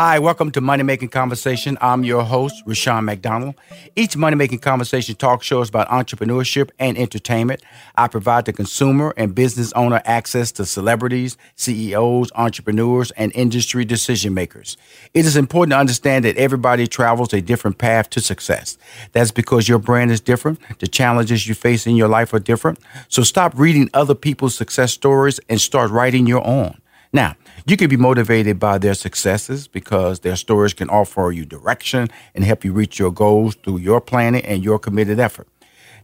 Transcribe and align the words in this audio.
Hi, 0.00 0.20
welcome 0.20 0.52
to 0.52 0.60
Money 0.60 0.84
Making 0.84 1.08
Conversation. 1.08 1.76
I'm 1.80 2.04
your 2.04 2.22
host, 2.22 2.62
Rushion 2.64 3.04
McDonald. 3.04 3.56
Each 3.96 4.16
Money 4.16 4.36
Making 4.36 4.60
Conversation 4.60 5.16
talk 5.16 5.42
show 5.42 5.60
is 5.60 5.70
about 5.70 5.88
entrepreneurship 5.88 6.70
and 6.78 6.96
entertainment. 6.96 7.64
I 7.96 8.06
provide 8.06 8.44
the 8.44 8.52
consumer 8.52 9.12
and 9.16 9.34
business 9.34 9.72
owner 9.72 10.00
access 10.04 10.52
to 10.52 10.66
celebrities, 10.66 11.36
CEOs, 11.56 12.30
entrepreneurs, 12.36 13.10
and 13.16 13.32
industry 13.34 13.84
decision 13.84 14.34
makers. 14.34 14.76
It 15.14 15.26
is 15.26 15.36
important 15.36 15.72
to 15.72 15.78
understand 15.78 16.24
that 16.26 16.36
everybody 16.36 16.86
travels 16.86 17.32
a 17.32 17.40
different 17.40 17.78
path 17.78 18.08
to 18.10 18.20
success. 18.20 18.78
That's 19.10 19.32
because 19.32 19.68
your 19.68 19.80
brand 19.80 20.12
is 20.12 20.20
different, 20.20 20.60
the 20.78 20.86
challenges 20.86 21.48
you 21.48 21.56
face 21.56 21.88
in 21.88 21.96
your 21.96 22.06
life 22.06 22.32
are 22.32 22.38
different. 22.38 22.78
So 23.08 23.24
stop 23.24 23.52
reading 23.56 23.90
other 23.92 24.14
people's 24.14 24.54
success 24.54 24.92
stories 24.92 25.40
and 25.48 25.60
start 25.60 25.90
writing 25.90 26.28
your 26.28 26.46
own. 26.46 26.78
Now, 27.12 27.36
you 27.66 27.76
can 27.76 27.88
be 27.88 27.96
motivated 27.96 28.58
by 28.58 28.78
their 28.78 28.94
successes 28.94 29.66
because 29.66 30.20
their 30.20 30.36
stories 30.36 30.74
can 30.74 30.90
offer 30.90 31.32
you 31.32 31.44
direction 31.44 32.08
and 32.34 32.44
help 32.44 32.64
you 32.64 32.72
reach 32.72 32.98
your 32.98 33.10
goals 33.10 33.54
through 33.54 33.78
your 33.78 34.00
planning 34.00 34.44
and 34.44 34.62
your 34.62 34.78
committed 34.78 35.18
effort. 35.18 35.48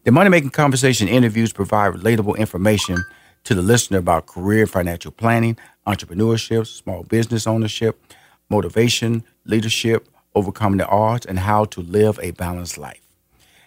The 0.05 0.13
Money 0.13 0.31
Making 0.31 0.51
Conversation 0.51 1.09
interviews 1.09 1.53
provide 1.53 1.95
relatable 1.95 2.39
information 2.39 3.05
to 3.45 3.55
the 3.55 3.63
listener 3.63 3.99
about 3.99 4.27
career 4.27 4.67
financial 4.67 5.11
planning, 5.11 5.59
entrepreneurship, 5.87 6.67
small 6.67 7.03
business 7.03 7.47
ownership, 7.47 8.03
motivation, 8.49 9.25
leadership, 9.45 10.09
overcoming 10.35 10.79
the 10.79 10.89
odds, 10.89 11.27
and 11.27 11.41
how 11.41 11.65
to 11.67 11.81
live 11.81 12.19
a 12.23 12.31
balanced 12.33 12.79
life. 12.79 13.01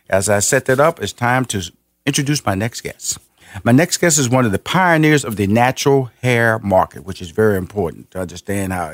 As 0.10 0.30
I 0.30 0.40
set 0.40 0.66
that 0.66 0.80
up, 0.80 1.02
it's 1.02 1.14
time 1.14 1.46
to 1.46 1.72
introduce 2.06 2.46
my 2.46 2.56
next 2.56 2.82
guest. 2.82 3.20
My 3.64 3.72
next 3.72 3.98
guest 3.98 4.20
is 4.20 4.30
one 4.30 4.46
of 4.46 4.52
the 4.52 4.60
pioneers 4.60 5.26
of 5.26 5.36
the 5.36 5.48
natural 5.48 6.12
hair 6.22 6.60
market, 6.60 7.06
which 7.06 7.22
is 7.22 7.32
very 7.32 7.58
important 7.58 8.12
to 8.12 8.20
understand 8.20 8.74
how, 8.74 8.94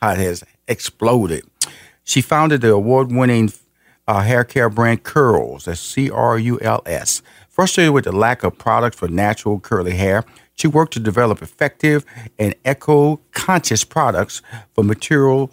how 0.00 0.12
it 0.12 0.18
has 0.18 0.44
exploded. 0.68 1.44
She 2.04 2.20
founded 2.20 2.60
the 2.60 2.72
award 2.72 3.12
winning 3.12 3.52
uh, 4.08 4.22
hair 4.22 4.44
care 4.44 4.68
brand 4.68 5.04
Curls, 5.04 5.66
that's 5.66 5.80
C 5.80 6.10
R 6.10 6.38
U 6.38 6.58
L 6.60 6.82
S. 6.86 7.22
Frustrated 7.48 7.92
with 7.92 8.04
the 8.04 8.12
lack 8.12 8.42
of 8.42 8.56
products 8.58 8.96
for 8.96 9.08
natural 9.08 9.60
curly 9.60 9.94
hair, 9.94 10.24
she 10.54 10.66
worked 10.66 10.92
to 10.94 11.00
develop 11.00 11.42
effective 11.42 12.04
and 12.38 12.54
eco 12.64 13.20
conscious 13.32 13.84
products 13.84 14.42
for 14.74 14.82
material 14.82 15.50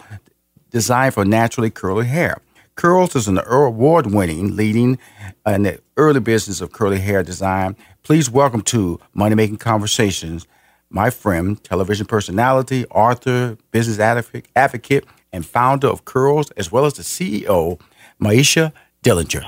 designed 0.72 1.14
for 1.14 1.26
naturally 1.26 1.70
curly 1.70 2.08
hair. 2.08 2.38
Curls 2.78 3.16
is 3.16 3.28
an 3.28 3.40
award 3.40 4.06
winning 4.14 4.56
leading 4.56 5.00
uh, 5.48 5.52
in 5.52 5.64
the 5.64 5.82
early 5.98 6.20
business 6.20 6.62
of 6.62 6.72
curly 6.72 7.00
hair 7.00 7.24
design, 7.24 7.76
Please 8.04 8.30
welcome 8.30 8.62
to 8.62 9.00
Money 9.14 9.36
Making 9.36 9.58
Conversations 9.58 10.48
my 10.90 11.10
friend, 11.10 11.62
television 11.64 12.06
personality, 12.06 12.86
author, 12.86 13.58
business 13.72 14.00
advocate, 14.00 15.06
and 15.34 15.46
founder 15.46 15.88
of 15.88 16.06
Curls, 16.06 16.52
as 16.52 16.72
well 16.72 16.86
as 16.86 16.94
the 16.94 17.04
CEO, 17.04 17.82
Mahisha 18.22 18.72
Dellinger. 19.04 19.44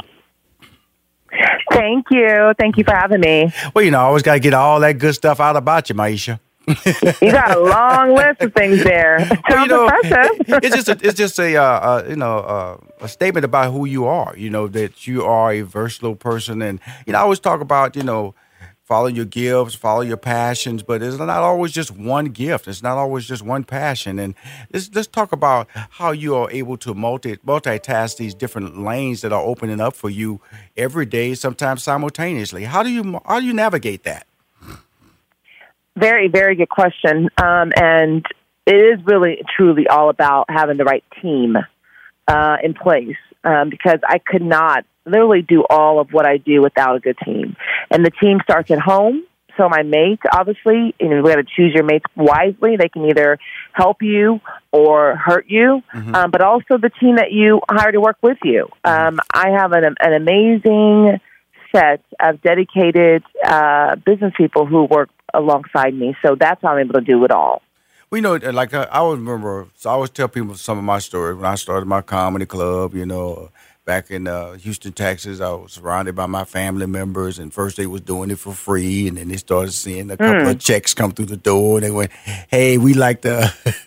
Thank 1.71 2.07
you. 2.11 2.53
Thank 2.59 2.77
you 2.77 2.83
for 2.83 2.93
having 2.93 3.21
me. 3.21 3.53
Well, 3.73 3.85
you 3.85 3.91
know, 3.91 3.99
I 3.99 4.03
always 4.03 4.23
got 4.23 4.33
to 4.33 4.39
get 4.39 4.53
all 4.53 4.81
that 4.81 4.97
good 4.97 5.13
stuff 5.13 5.39
out 5.39 5.55
about 5.55 5.87
you, 5.87 5.95
Mahisha. 5.95 6.39
you 7.21 7.31
got 7.31 7.57
a 7.57 7.59
long 7.59 8.15
list 8.15 8.41
of 8.41 8.53
things 8.53 8.83
there. 8.83 9.19
Sounds 9.25 9.41
well, 9.49 9.61
you 9.63 9.67
know, 9.67 9.83
impressive. 9.87 10.63
it's 10.63 10.75
just 10.75 10.89
a, 10.89 11.07
it's 11.07 11.17
just 11.17 11.39
a 11.39 11.55
uh, 11.57 11.63
uh, 11.63 12.05
you 12.07 12.15
know 12.15 12.37
uh, 12.39 12.77
a 13.01 13.07
statement 13.07 13.45
about 13.45 13.71
who 13.71 13.85
you 13.85 14.05
are. 14.05 14.35
You 14.37 14.49
know 14.49 14.67
that 14.67 15.07
you 15.07 15.23
are 15.23 15.51
a 15.51 15.61
versatile 15.61 16.15
person, 16.15 16.61
and 16.61 16.79
you 17.05 17.13
know 17.13 17.19
I 17.19 17.21
always 17.23 17.39
talk 17.39 17.61
about 17.61 17.95
you 17.95 18.03
know 18.03 18.35
follow 18.89 19.07
your 19.07 19.25
gifts, 19.25 19.75
follow 19.75 20.01
your 20.01 20.17
passions, 20.17 20.81
but 20.81 21.01
it's 21.03 21.17
not 21.17 21.29
always 21.29 21.71
just 21.71 21.91
one 21.91 22.25
gift. 22.25 22.67
It's 22.67 22.81
not 22.81 22.97
always 22.97 23.25
just 23.25 23.43
one 23.43 23.63
passion. 23.63 24.17
And 24.17 24.33
let's, 24.73 24.89
let's 24.95 25.07
talk 25.07 25.31
about 25.31 25.67
how 25.73 26.11
you 26.11 26.35
are 26.35 26.49
able 26.51 26.75
to 26.77 26.95
multi 26.95 27.37
multitask 27.37 28.17
these 28.17 28.33
different 28.33 28.79
lanes 28.81 29.21
that 29.21 29.31
are 29.31 29.43
opening 29.43 29.79
up 29.79 29.95
for 29.95 30.09
you 30.09 30.41
every 30.77 31.05
day, 31.05 31.35
sometimes 31.35 31.83
simultaneously. 31.83 32.63
How 32.65 32.83
do 32.83 32.89
you 32.89 33.21
how 33.25 33.39
do 33.39 33.45
you 33.45 33.53
navigate 33.53 34.03
that? 34.03 34.25
Very, 35.99 36.27
very 36.27 36.55
good 36.55 36.69
question. 36.69 37.29
Um, 37.37 37.71
and 37.75 38.25
it 38.65 38.75
is 38.75 39.05
really, 39.05 39.41
truly 39.55 39.87
all 39.87 40.09
about 40.09 40.45
having 40.49 40.77
the 40.77 40.85
right 40.85 41.03
team 41.21 41.55
uh, 42.27 42.57
in 42.63 42.73
place 42.73 43.17
um, 43.43 43.69
because 43.69 43.99
I 44.07 44.19
could 44.19 44.43
not 44.43 44.85
literally 45.05 45.41
do 45.41 45.63
all 45.69 45.99
of 45.99 46.09
what 46.11 46.25
I 46.25 46.37
do 46.37 46.61
without 46.61 46.95
a 46.95 46.99
good 46.99 47.17
team. 47.25 47.55
And 47.89 48.05
the 48.05 48.11
team 48.11 48.39
starts 48.43 48.69
at 48.71 48.79
home. 48.79 49.23
So 49.57 49.67
my 49.67 49.83
mate. 49.83 50.19
Obviously, 50.31 50.95
you 51.01 51.09
know, 51.09 51.21
we 51.21 51.29
got 51.31 51.35
to 51.35 51.43
choose 51.43 51.73
your 51.73 51.83
mates 51.83 52.05
wisely. 52.15 52.77
They 52.77 52.87
can 52.87 53.05
either 53.09 53.37
help 53.73 53.97
you 54.01 54.39
or 54.71 55.15
hurt 55.17 55.47
you, 55.49 55.81
Mm-hmm. 55.93 56.15
um, 56.15 56.31
but 56.31 56.41
also 56.41 56.77
the 56.77 56.91
team 57.01 57.17
that 57.17 57.31
you 57.31 57.59
hire 57.69 57.91
to 57.91 57.99
work 57.99 58.17
with 58.21 58.37
you. 58.43 58.69
Mm-hmm. 58.85 59.07
Um, 59.07 59.19
I 59.33 59.49
have 59.49 59.73
an, 59.73 59.83
an 59.99 60.13
amazing 60.13 61.19
set 61.73 62.03
of 62.19 62.41
dedicated 62.41 63.23
uh, 63.45 63.95
business 63.95 64.33
people 64.37 64.65
who 64.65 64.85
work 64.85 65.09
alongside 65.33 65.93
me. 65.93 66.15
So 66.25 66.35
that's 66.35 66.61
how 66.61 66.69
I'm 66.69 66.79
able 66.79 66.95
to 66.95 67.01
do 67.01 67.23
it 67.25 67.31
all. 67.31 67.61
We 68.11 68.21
know, 68.21 68.35
like 68.35 68.73
I, 68.73 68.83
I 68.83 68.99
always 68.99 69.19
remember. 69.19 69.67
So 69.75 69.89
I 69.89 69.93
always 69.93 70.09
tell 70.09 70.27
people 70.27 70.55
some 70.55 70.77
of 70.79 70.83
my 70.83 70.99
stories 70.99 71.37
when 71.37 71.45
I 71.45 71.55
started 71.55 71.85
my 71.85 72.01
comedy 72.01 72.47
club. 72.47 72.95
You 72.95 73.05
know, 73.05 73.51
back 73.85 74.11
in 74.11 74.27
uh, 74.27 74.53
Houston, 74.53 74.93
Texas, 74.93 75.41
I 75.41 75.49
was 75.49 75.73
surrounded 75.73 76.15
by 76.15 76.27
my 76.27 76.43
family 76.43 76.85
members, 76.85 77.39
and 77.39 77.53
first 77.53 77.77
they 77.77 77.87
was 77.87 78.01
doing 78.01 78.29
it 78.29 78.37
for 78.37 78.53
free, 78.53 79.07
and 79.07 79.17
then 79.17 79.29
they 79.29 79.37
started 79.37 79.71
seeing 79.71 80.11
a 80.11 80.17
couple 80.17 80.47
of 80.47 80.59
checks 80.59 80.93
come 80.93 81.11
through 81.11 81.25
the 81.25 81.37
door, 81.37 81.77
and 81.77 81.85
they 81.85 81.91
went, 81.91 82.11
"Hey, 82.49 82.77
we 82.77 82.93
like 82.93 83.21
to 83.21 83.53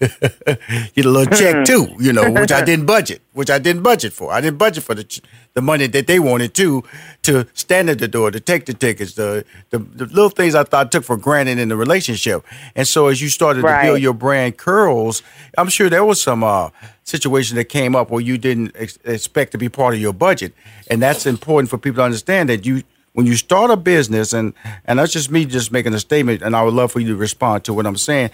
get 0.94 1.04
a 1.04 1.08
little 1.08 1.26
check 1.26 1.64
too," 1.64 1.88
you 1.98 2.12
know, 2.12 2.30
which 2.30 2.50
I 2.50 2.64
didn't 2.70 2.86
budget, 2.86 3.22
which 3.32 3.50
I 3.50 3.58
didn't 3.58 3.82
budget 3.82 4.12
for. 4.12 4.32
I 4.32 4.40
didn't 4.40 4.58
budget 4.58 4.84
for 4.84 4.94
the 4.94 5.20
the 5.54 5.60
money 5.60 5.86
that 5.86 6.06
they 6.06 6.18
wanted 6.18 6.54
to 6.54 6.82
to 7.22 7.46
stand 7.54 7.90
at 7.90 7.98
the 7.98 8.08
door, 8.08 8.30
to 8.30 8.40
take 8.40 8.66
the 8.66 8.74
tickets, 8.74 9.14
the 9.14 9.44
the, 9.70 9.78
the 9.78 10.06
little 10.06 10.30
things 10.30 10.54
I 10.54 10.64
thought 10.64 10.92
took 10.92 11.04
for 11.04 11.16
granted 11.16 11.58
in 11.58 11.68
the 11.68 11.76
relationship. 11.76 12.44
And 12.74 12.86
so 12.86 13.08
as 13.08 13.20
you 13.20 13.28
started 13.28 13.62
to 13.62 13.66
build 13.86 14.00
your 14.02 14.14
brand 14.14 14.56
curls, 14.56 15.22
I'm 15.58 15.68
sure 15.68 15.88
there 15.88 16.04
was 16.04 16.20
some 16.20 16.44
uh, 16.44 16.70
situation 17.04 17.56
that 17.56 17.66
came 17.66 17.96
up 17.96 18.10
where 18.10 18.20
you 18.20 18.38
didn't 18.38 18.72
ex- 18.74 18.98
expect 19.04 19.52
to 19.52 19.58
be 19.58 19.68
part 19.68 19.94
of 19.94 20.00
your 20.00 20.12
budget, 20.14 20.54
and 20.88 21.00
that's 21.02 21.26
important 21.26 21.70
for 21.70 21.78
people 21.78 21.98
to 21.98 22.04
understand 22.04 22.48
that 22.48 22.66
you. 22.66 22.82
When 23.14 23.26
you 23.26 23.36
start 23.36 23.70
a 23.70 23.76
business, 23.76 24.32
and 24.32 24.54
and 24.86 24.98
that's 24.98 25.12
just 25.12 25.30
me 25.30 25.44
just 25.44 25.70
making 25.70 25.92
a 25.92 26.00
statement, 26.00 26.40
and 26.40 26.56
I 26.56 26.62
would 26.62 26.72
love 26.72 26.92
for 26.92 27.00
you 27.00 27.08
to 27.08 27.16
respond 27.16 27.62
to 27.64 27.74
what 27.74 27.86
I'm 27.86 27.98
saying. 27.98 28.30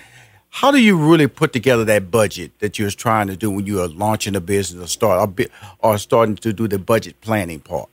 How 0.51 0.71
do 0.71 0.79
you 0.79 0.97
really 0.97 1.27
put 1.27 1.53
together 1.53 1.85
that 1.85 2.11
budget 2.11 2.59
that 2.61 2.79
you're 2.79 2.91
trying 2.91 3.29
to 3.29 3.37
do 3.37 3.51
when 3.51 3.67
you 3.67 3.81
are 3.81 3.89
launching 3.89 4.35
a 4.35 4.41
business 4.41 4.83
or 4.83 4.87
start 4.87 5.51
or 5.81 5.99
starting 5.99 6.37
to 6.37 6.53
do 6.53 6.67
the 6.67 6.79
budget 6.79 7.21
planning 7.21 7.61
part? 7.61 7.89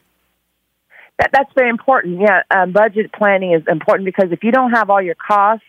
That, 1.19 1.29
that's 1.31 1.51
very 1.53 1.69
important. 1.69 2.21
Yeah, 2.21 2.41
um, 2.51 2.71
budget 2.71 3.11
planning 3.13 3.53
is 3.53 3.63
important 3.67 4.05
because 4.05 4.31
if 4.31 4.43
you 4.43 4.51
don't 4.51 4.71
have 4.71 4.89
all 4.89 5.01
your 5.01 5.15
costs 5.15 5.65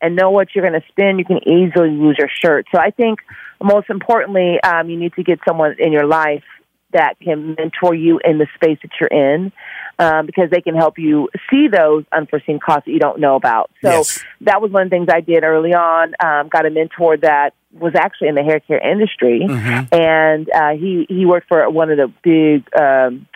and 0.00 0.14
know 0.14 0.30
what 0.30 0.48
you're 0.54 0.68
going 0.68 0.80
to 0.80 0.86
spend, 0.88 1.18
you 1.18 1.24
can 1.24 1.38
easily 1.48 1.90
lose 1.90 2.16
your 2.18 2.28
shirt. 2.28 2.66
So 2.74 2.80
I 2.80 2.90
think 2.90 3.20
most 3.62 3.88
importantly, 3.88 4.60
um, 4.62 4.90
you 4.90 4.98
need 4.98 5.14
to 5.14 5.22
get 5.22 5.40
someone 5.46 5.74
in 5.78 5.92
your 5.92 6.06
life 6.06 6.44
that 6.92 7.18
can 7.20 7.54
mentor 7.54 7.94
you 7.94 8.20
in 8.24 8.38
the 8.38 8.46
space 8.54 8.78
that 8.82 8.90
you're 9.00 9.08
in 9.08 9.52
um, 9.98 10.26
because 10.26 10.50
they 10.50 10.60
can 10.60 10.74
help 10.74 10.98
you 10.98 11.28
see 11.50 11.68
those 11.68 12.04
unforeseen 12.12 12.58
costs 12.58 12.86
that 12.86 12.92
you 12.92 12.98
don't 12.98 13.20
know 13.20 13.36
about. 13.36 13.70
So 13.82 13.90
Yes. 13.90 14.24
that 14.42 14.60
was 14.60 14.70
one 14.70 14.82
of 14.82 14.90
the 14.90 14.96
things 14.96 15.08
I 15.10 15.20
did 15.20 15.42
early 15.44 15.74
on. 15.74 16.14
Um, 16.22 16.48
got 16.48 16.66
a 16.66 16.70
mentor 16.70 17.16
that 17.18 17.54
was 17.72 17.94
actually 17.94 18.28
in 18.28 18.34
the 18.34 18.42
hair 18.42 18.60
care 18.60 18.78
industry, 18.78 19.42
and 19.92 20.48
uh, 20.50 20.70
he 20.70 21.06
he 21.08 21.26
worked 21.26 21.48
for 21.48 21.68
one 21.70 21.90
of 21.90 21.96
the 21.98 22.12
big. 22.22 22.64
Um, 22.78 23.26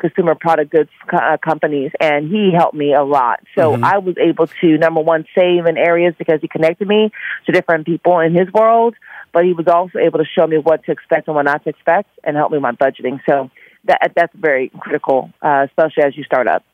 consumer 0.00 0.34
product 0.34 0.70
goods 0.70 0.88
uh, 1.12 1.36
companies, 1.44 1.92
and 2.00 2.30
he 2.30 2.50
helped 2.56 2.74
me 2.74 2.94
a 2.94 3.02
lot. 3.02 3.40
So 3.54 3.74
I 3.82 3.98
was 3.98 4.16
able 4.18 4.46
to 4.46 4.78
number 4.78 5.00
one 5.02 5.26
save 5.34 5.66
in 5.66 5.76
areas 5.76 6.14
because 6.18 6.40
he 6.40 6.48
connected 6.48 6.88
me 6.88 7.10
to 7.44 7.52
different 7.52 7.84
people 7.84 8.18
in 8.20 8.34
his 8.34 8.50
world, 8.52 8.94
but 9.32 9.44
he 9.44 9.52
was 9.52 9.66
also 9.68 9.98
able 9.98 10.18
to 10.18 10.24
show 10.24 10.46
me 10.46 10.56
what 10.56 10.84
to 10.86 10.92
expect 10.92 11.28
and 11.28 11.36
what 11.36 11.42
not 11.42 11.64
to 11.64 11.68
expect, 11.70 12.08
and 12.24 12.34
help 12.34 12.50
me 12.50 12.56
with 12.56 12.62
my 12.62 12.72
budgeting. 12.72 13.20
So 13.28 13.50
that 13.84 14.12
that's 14.14 14.34
very 14.34 14.70
critical, 14.80 15.32
uh, 15.42 15.66
especially 15.68 16.02
as 16.02 16.16
you 16.16 16.24
start 16.24 16.46
up. 16.46 16.64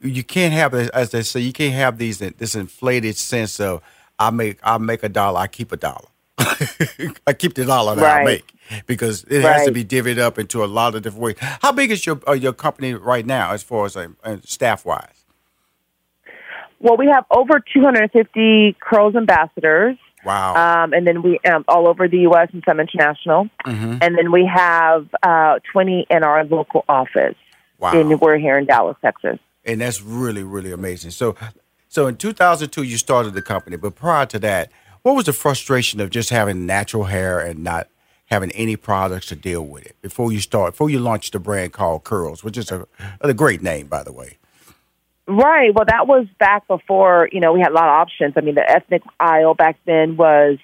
you 0.00 0.24
can't 0.24 0.52
have 0.52 0.74
as 0.74 1.10
they 1.10 1.22
say 1.22 1.40
you 1.40 1.52
can't 1.52 1.74
have 1.74 1.98
these 1.98 2.18
this 2.18 2.54
inflated 2.54 3.16
sense 3.16 3.60
of 3.60 3.82
I 4.18 4.30
make 4.30 4.58
I 4.62 4.78
make 4.78 5.02
a 5.02 5.08
dollar 5.08 5.40
I 5.40 5.46
keep 5.46 5.72
a 5.72 5.76
dollar 5.76 6.08
I 7.26 7.32
keep 7.32 7.54
the 7.54 7.64
dollar 7.64 7.94
that 7.96 8.20
I 8.20 8.24
make 8.24 8.52
because 8.86 9.24
it 9.24 9.42
has 9.42 9.66
to 9.66 9.72
be 9.72 9.84
divvied 9.84 10.18
up 10.18 10.38
into 10.38 10.64
a 10.64 10.66
lot 10.66 10.94
of 10.94 11.02
different 11.02 11.22
ways. 11.22 11.36
How 11.38 11.72
big 11.72 11.90
is 11.90 12.06
your 12.06 12.20
uh, 12.26 12.32
your 12.32 12.52
company 12.52 12.94
right 12.94 13.26
now 13.26 13.52
as 13.52 13.62
far 13.62 13.86
as 13.86 13.96
uh, 13.96 14.08
uh, 14.24 14.38
staff 14.44 14.84
wise? 14.84 15.24
Well, 16.80 16.96
we 16.96 17.06
have 17.06 17.24
over 17.30 17.60
250 17.60 18.76
Curls 18.80 19.14
ambassadors. 19.14 19.96
Wow. 20.24 20.54
Um, 20.84 20.92
and 20.92 21.06
then 21.06 21.22
we 21.22 21.38
um, 21.40 21.64
all 21.68 21.88
over 21.88 22.06
the 22.08 22.18
U.S. 22.20 22.48
and 22.52 22.62
some 22.68 22.78
international, 22.80 23.48
Mm-hmm. 23.66 23.98
and 24.00 24.16
then 24.16 24.30
we 24.32 24.46
have 24.52 25.08
uh, 25.22 25.58
20 25.72 26.06
in 26.10 26.22
our 26.24 26.44
local 26.44 26.84
office. 26.88 27.34
Wow. 27.78 27.92
And 27.98 28.20
we're 28.20 28.38
here 28.38 28.58
in 28.58 28.66
Dallas, 28.66 28.96
Texas. 29.02 29.38
and 29.64 29.80
that's 29.80 30.00
really 30.00 30.42
really 30.44 30.72
amazing. 30.72 31.10
So, 31.10 31.34
so 31.88 32.06
in 32.06 32.16
2002 32.16 32.82
you 32.84 32.96
started 32.98 33.34
the 33.34 33.42
company, 33.42 33.76
but 33.76 33.96
prior 33.96 34.26
to 34.26 34.38
that, 34.40 34.70
what 35.02 35.16
was 35.16 35.26
the 35.26 35.32
frustration 35.32 36.00
of 36.00 36.10
just 36.10 36.30
having 36.30 36.64
natural 36.66 37.04
hair 37.04 37.40
and 37.40 37.64
not 37.64 37.88
having 38.26 38.52
any 38.52 38.76
products 38.76 39.26
to 39.26 39.36
deal 39.36 39.62
with 39.66 39.84
it 39.84 39.96
before 40.00 40.32
you 40.32 40.40
start 40.40 40.72
before 40.74 40.88
you 40.90 40.98
launched 41.00 41.32
the 41.32 41.40
brand 41.40 41.72
called 41.72 42.04
Curls, 42.04 42.44
which 42.44 42.56
is 42.56 42.70
a, 42.70 42.86
a 43.20 43.34
great 43.34 43.62
name 43.62 43.88
by 43.88 44.02
the 44.04 44.12
way. 44.12 44.38
Right. 45.26 45.72
Well, 45.74 45.84
that 45.86 46.06
was 46.06 46.26
back 46.38 46.66
before 46.66 47.28
you 47.32 47.40
know 47.40 47.52
we 47.52 47.60
had 47.60 47.70
a 47.70 47.74
lot 47.74 47.84
of 47.84 47.90
options. 47.92 48.34
I 48.36 48.40
mean, 48.40 48.54
the 48.56 48.68
ethnic 48.68 49.02
aisle 49.20 49.54
back 49.54 49.78
then 49.86 50.16
was 50.16 50.58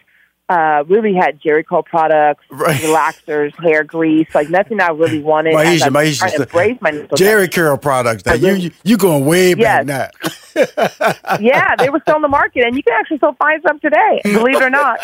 uh, 0.49 0.83
really 0.89 1.15
had 1.15 1.41
Jerry 1.41 1.63
Jericho 1.63 1.83
products, 1.83 2.45
Right. 2.51 2.81
relaxers, 2.81 3.53
hair 3.63 3.85
grease, 3.85 4.29
like 4.35 4.49
nothing 4.49 4.81
I 4.81 4.89
really 4.89 5.21
wanted. 5.23 5.55
as 5.55 5.83
Mahisha, 5.83 5.89
Mahisha, 5.91 6.51
trying 6.51 6.79
my 6.81 6.91
natural 6.91 7.19
Jheri 7.19 7.53
Curl 7.53 7.77
products. 7.77 8.25
Now, 8.25 8.35
you, 8.35 8.55
you 8.55 8.71
you 8.83 8.97
going 8.97 9.27
way 9.27 9.55
back 9.55 9.87
Yes. 9.87 9.87
now. 10.77 11.39
yeah, 11.41 11.77
they 11.79 11.91
were 11.91 12.01
still 12.01 12.17
on 12.17 12.23
the 12.23 12.29
market, 12.29 12.65
and 12.67 12.77
you 12.77 12.83
can 12.83 12.95
actually 12.95 13.19
still 13.19 13.35
find 13.35 13.63
some 13.67 13.79
today, 13.81 14.21
believe 14.25 14.57
it 14.57 14.63
or 14.63 14.71
not. 14.71 14.99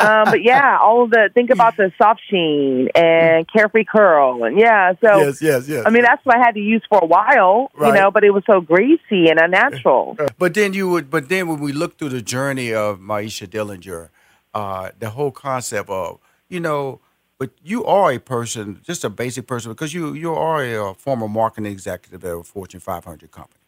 Um, 0.00 0.24
but 0.30 0.42
yeah, 0.42 0.78
all 0.80 1.04
of 1.04 1.10
the 1.10 1.30
think 1.34 1.50
about 1.50 1.76
the 1.76 1.92
soft 1.98 2.20
sheen 2.30 2.88
and 2.94 3.46
carefree 3.52 3.84
curl, 3.84 4.44
and 4.44 4.58
yeah, 4.58 4.92
so 5.04 5.18
yes, 5.18 5.42
yes, 5.42 5.68
yes. 5.68 5.84
I 5.86 5.90
mean 5.90 6.02
that's 6.02 6.24
what 6.24 6.36
I 6.36 6.38
had 6.38 6.52
to 6.54 6.60
use 6.60 6.82
for 6.88 6.98
a 7.02 7.06
while, 7.06 7.70
Right. 7.74 7.88
you 7.88 7.94
know, 8.00 8.10
but 8.10 8.24
it 8.24 8.30
was 8.30 8.42
so 8.46 8.60
greasy 8.60 9.28
and 9.28 9.38
unnatural. 9.38 10.16
But 10.38 10.54
then 10.54 10.72
you 10.72 10.88
would, 10.90 11.10
but 11.10 11.28
then 11.28 11.48
when 11.48 11.60
we 11.60 11.72
look 11.72 11.98
through 11.98 12.10
the 12.10 12.22
journey 12.22 12.72
of 12.72 12.98
Mahisha 12.98 13.46
Dellinger, 13.46 14.08
uh, 14.54 14.90
the 14.98 15.10
whole 15.10 15.30
concept 15.30 15.88
of, 15.90 16.18
you 16.48 16.60
know, 16.60 17.00
but 17.38 17.50
you 17.62 17.84
are 17.84 18.12
a 18.12 18.18
person, 18.18 18.80
just 18.82 19.04
a 19.04 19.10
basic 19.10 19.46
person, 19.46 19.70
because 19.72 19.92
you 19.94 20.12
you 20.14 20.32
are 20.34 20.62
a, 20.62 20.90
uh 20.90 20.94
former 20.94 21.28
marketing 21.28 21.72
executive 21.72 22.24
at 22.24 22.32
a 22.32 22.42
Fortune 22.42 22.80
500 22.80 23.30
company, 23.30 23.59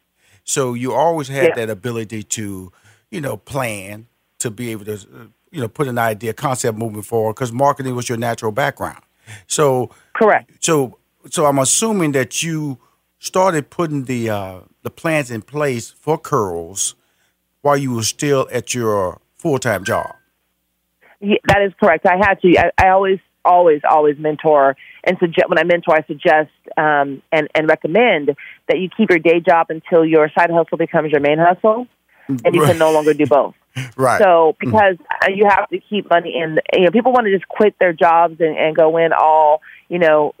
so 0.43 0.73
you 0.73 0.93
always 0.93 1.27
had 1.27 1.43
Yeah. 1.49 1.55
that 1.55 1.69
ability 1.69 2.23
to, 2.23 2.71
you 3.11 3.21
know, 3.21 3.37
plan 3.37 4.07
to 4.39 4.51
be 4.51 4.71
able 4.71 4.85
to, 4.85 4.97
you 5.51 5.61
know, 5.61 5.67
put 5.67 5.87
an 5.87 5.97
idea, 5.97 6.33
concept 6.33 6.77
moving 6.77 7.01
forward, 7.01 7.33
because 7.33 7.51
marketing 7.51 7.95
was 7.95 8.09
your 8.09 8.17
natural 8.17 8.51
background. 8.51 9.01
So 9.47 9.89
Correct. 10.13 10.51
so 10.59 10.97
so 11.29 11.45
I'm 11.45 11.59
assuming 11.59 12.11
that 12.13 12.43
you 12.43 12.77
started 13.19 13.69
putting 13.69 14.03
the 14.05 14.29
uh, 14.29 14.59
the 14.81 14.89
plans 14.89 15.31
in 15.31 15.41
place 15.41 15.91
for 15.91 16.17
curls 16.17 16.95
while 17.61 17.77
you 17.77 17.93
were 17.93 18.03
still 18.03 18.47
at 18.51 18.73
your 18.73 19.21
full 19.35 19.59
time 19.59 19.85
job. 19.85 20.11
Yeah, 21.21 21.37
that 21.47 21.61
is 21.61 21.71
correct. 21.79 22.05
I 22.05 22.17
had 22.17 22.41
to. 22.41 22.57
I, 22.57 22.71
I 22.77 22.89
always, 22.89 23.19
always, 23.45 23.79
always 23.89 24.17
mentor 24.19 24.75
and 25.03 25.17
suggest. 25.19 25.49
When 25.49 25.59
I 25.59 25.63
mentor, 25.63 25.95
I 25.95 26.03
suggest 26.05 26.51
um, 26.77 27.21
and 27.31 27.47
and 27.55 27.67
recommend 27.67 28.35
that 28.67 28.79
you 28.79 28.89
keep 28.95 29.09
your 29.09 29.19
day 29.19 29.39
job 29.39 29.67
until 29.69 30.05
your 30.05 30.29
side 30.37 30.49
hustle 30.51 30.77
becomes 30.77 31.11
your 31.11 31.21
main 31.21 31.37
hustle, 31.39 31.87
and 32.27 32.55
you 32.55 32.61
can 32.61 32.77
no 32.77 32.91
longer 32.91 33.13
do 33.13 33.25
both. 33.25 33.55
Right. 33.97 34.21
So 34.21 34.55
because 34.59 34.97
uh 35.09 35.31
you 35.33 35.47
have 35.49 35.67
to 35.69 35.79
keep 35.79 36.07
money 36.07 36.35
in, 36.35 36.59
you 36.73 36.85
know, 36.85 36.91
people 36.91 37.11
want 37.11 37.25
to 37.25 37.33
just 37.33 37.47
quit 37.47 37.73
their 37.79 37.91
jobs 37.91 38.35
and, 38.39 38.55
and 38.55 38.75
go 38.75 38.97
in 38.97 39.13
all, 39.13 39.61
you 39.89 39.97
know, 39.97 40.35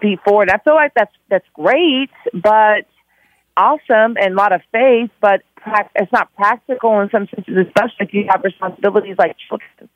feet 0.00 0.18
forward. 0.24 0.50
I 0.50 0.58
feel 0.58 0.74
like 0.74 0.92
that's 0.92 1.14
that's 1.30 1.46
great, 1.54 2.10
but 2.34 2.86
awesome 3.56 4.16
and 4.20 4.32
a 4.32 4.34
lot 4.34 4.52
of 4.52 4.62
faith, 4.72 5.10
but 5.20 5.42
it's 5.94 6.12
not 6.12 6.34
practical 6.34 7.00
in 7.00 7.10
some 7.10 7.28
senses, 7.34 7.54
especially 7.68 8.06
if 8.06 8.14
you 8.14 8.26
have 8.28 8.42
responsibilities 8.42 9.16
like 9.16 9.36
children. 9.48 9.88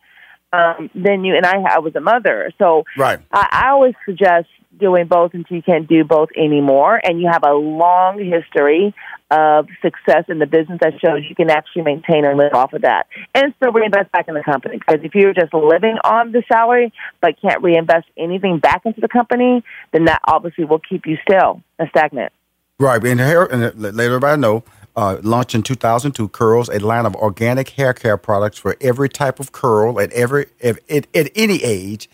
Um, 0.52 0.90
then 0.94 1.24
you 1.24 1.36
and 1.36 1.44
I, 1.44 1.76
I 1.76 1.78
was 1.80 1.94
a 1.96 2.00
mother, 2.00 2.52
so 2.58 2.84
Right. 2.96 3.18
I, 3.32 3.48
I 3.50 3.70
always 3.70 3.94
suggest 4.04 4.46
doing 4.78 5.06
both 5.06 5.32
until 5.34 5.56
you 5.56 5.62
can't 5.62 5.88
do 5.88 6.04
both 6.04 6.28
anymore, 6.36 7.00
and 7.02 7.20
you 7.20 7.28
have 7.30 7.42
a 7.44 7.52
long 7.52 8.18
history 8.18 8.94
of 9.30 9.66
success 9.82 10.24
in 10.28 10.38
the 10.38 10.46
business 10.46 10.78
that 10.80 10.92
shows 11.04 11.22
you 11.28 11.34
can 11.34 11.50
actually 11.50 11.82
maintain 11.82 12.24
and 12.24 12.38
live 12.38 12.54
off 12.54 12.72
of 12.72 12.82
that, 12.82 13.06
and 13.34 13.52
still 13.56 13.72
reinvest 13.72 14.12
back 14.12 14.28
in 14.28 14.34
the 14.34 14.42
company. 14.42 14.78
Because 14.78 15.02
if 15.02 15.14
you're 15.14 15.34
just 15.34 15.52
living 15.52 15.96
on 16.04 16.30
the 16.30 16.42
salary 16.50 16.92
but 17.20 17.40
can't 17.40 17.62
reinvest 17.62 18.06
anything 18.16 18.58
back 18.58 18.82
into 18.84 19.00
the 19.00 19.08
company, 19.08 19.64
then 19.92 20.04
that 20.04 20.20
obviously 20.24 20.64
will 20.64 20.78
keep 20.78 21.06
you 21.06 21.18
still 21.28 21.60
and 21.78 21.88
stagnant. 21.88 22.32
Right. 22.78 23.02
And, 23.04 23.18
hair, 23.18 23.46
and 23.46 23.74
let 23.80 23.98
everybody 23.98 24.40
know, 24.40 24.62
uh, 24.96 25.18
launched 25.22 25.54
in 25.54 25.62
2002, 25.62 26.28
Curls, 26.28 26.68
a 26.68 26.78
line 26.78 27.06
of 27.06 27.14
organic 27.16 27.70
hair 27.70 27.92
care 27.92 28.16
products 28.16 28.58
for 28.58 28.76
every 28.80 29.08
type 29.08 29.38
of 29.38 29.52
curl 29.52 30.00
at 30.00 30.10
every 30.12 30.46
at, 30.62 30.78
at, 30.90 31.06
at 31.14 31.30
any 31.34 31.62
age. 31.62 32.08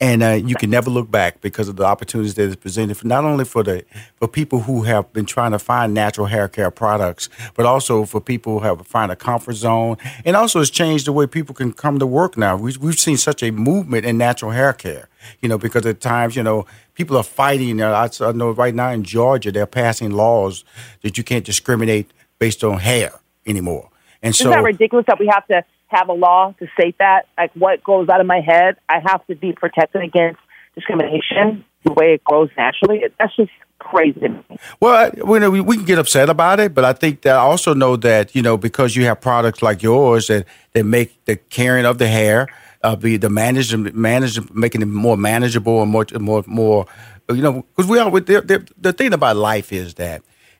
and 0.00 0.22
uh, 0.22 0.32
you 0.32 0.54
can 0.54 0.68
never 0.68 0.90
look 0.90 1.10
back 1.10 1.40
because 1.40 1.68
of 1.68 1.76
the 1.76 1.84
opportunities 1.84 2.34
that 2.34 2.42
is 2.42 2.56
presented 2.56 2.96
for 2.96 3.06
not 3.06 3.24
only 3.24 3.44
for 3.44 3.62
the 3.62 3.84
for 4.16 4.28
people 4.28 4.60
who 4.60 4.82
have 4.82 5.10
been 5.12 5.24
trying 5.24 5.52
to 5.52 5.58
find 5.58 5.94
natural 5.94 6.26
hair 6.26 6.48
care 6.48 6.70
products, 6.70 7.28
but 7.54 7.64
also 7.64 8.04
for 8.04 8.20
people 8.20 8.58
who 8.58 8.64
have 8.66 8.86
find 8.86 9.10
a 9.10 9.16
comfort 9.16 9.54
zone, 9.54 9.96
and 10.24 10.36
also 10.36 10.60
it's 10.60 10.70
changed 10.70 11.06
the 11.06 11.12
way 11.12 11.26
people 11.26 11.54
can 11.54 11.72
come 11.72 11.98
to 11.98 12.06
work 12.06 12.36
now. 12.36 12.56
We, 12.56 12.76
we've 12.76 12.98
seen 12.98 13.16
such 13.16 13.42
a 13.42 13.50
movement 13.50 14.04
in 14.04 14.18
natural 14.18 14.50
hair 14.50 14.74
care, 14.74 15.08
you 15.40 15.48
know, 15.48 15.56
because 15.56 15.86
at 15.86 16.00
times 16.00 16.36
you 16.36 16.42
know 16.42 16.66
people 16.94 17.16
are 17.16 17.22
fighting. 17.22 17.82
I, 17.82 18.10
I 18.20 18.32
know 18.32 18.50
right 18.50 18.74
now 18.74 18.90
in 18.90 19.02
Georgia 19.02 19.50
they're 19.50 19.66
passing 19.66 20.10
laws 20.10 20.64
that 21.00 21.16
you 21.16 21.24
can't 21.24 21.44
discriminate 21.44 22.10
based 22.38 22.64
on 22.64 22.78
hair 22.78 23.12
anymore, 23.46 23.90
and 24.22 24.34
so 24.34 24.44
Isn't 24.44 24.52
that 24.52 24.64
ridiculous 24.64 25.06
that 25.06 25.18
we 25.18 25.26
have 25.26 25.46
to 25.48 25.64
have 25.88 26.08
a 26.08 26.12
law 26.12 26.54
to 26.58 26.66
state 26.78 26.96
that. 26.98 27.26
Like 27.36 27.52
what 27.54 27.82
goes 27.84 28.08
out 28.08 28.20
of 28.20 28.26
my 28.26 28.40
head, 28.40 28.76
I 28.88 29.00
have 29.04 29.26
to 29.26 29.34
be 29.34 29.52
protected 29.52 30.02
against 30.02 30.40
discrimination 30.74 31.64
the 31.84 31.92
way 31.92 32.14
it 32.14 32.24
grows 32.24 32.50
naturally. 32.56 33.04
That's 33.18 33.34
just 33.36 33.52
crazy. 33.78 34.20
Well, 34.80 35.10
we, 35.24 35.38
know, 35.38 35.50
we, 35.50 35.76
can 35.76 35.84
get 35.84 35.98
upset 35.98 36.28
about 36.28 36.58
it, 36.58 36.74
but 36.74 36.84
I 36.84 36.92
think 36.92 37.22
that 37.22 37.36
I 37.36 37.40
also 37.40 37.74
know 37.74 37.96
that, 37.96 38.34
you 38.34 38.42
know, 38.42 38.56
because 38.56 38.96
you 38.96 39.04
have 39.04 39.20
products 39.20 39.62
like 39.62 39.82
yours 39.82 40.26
that, 40.26 40.46
that 40.72 40.84
make 40.84 41.24
the 41.26 41.36
caring 41.36 41.84
of 41.84 41.98
the 41.98 42.08
hair, 42.08 42.48
uh, 42.82 42.96
be 42.96 43.16
the 43.16 43.30
management, 43.30 43.94
manage, 43.94 44.38
making 44.50 44.82
it 44.82 44.86
more 44.86 45.16
manageable 45.16 45.82
and 45.82 45.90
more, 45.90 46.06
more, 46.18 46.42
more, 46.46 46.86
you 47.28 47.42
know, 47.42 47.64
because 47.74 47.88
we 47.88 47.98
all, 47.98 48.10
the, 48.10 48.66
the 48.78 48.92
thing 48.92 49.12
about 49.12 49.36
life 49.36 49.72
is 49.72 49.94
that 49.94 50.22